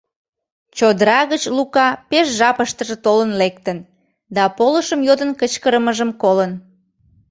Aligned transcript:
чодыра 0.77 1.21
гыч 1.31 1.43
Лука 1.57 1.87
пеш 2.09 2.27
жапыштыже 2.39 2.95
толын 3.05 3.31
лектын 3.41 3.77
да 4.35 4.43
полышым 4.57 4.99
йодын 5.07 5.31
кычкырымыжым 5.39 6.11
колын. 6.21 6.51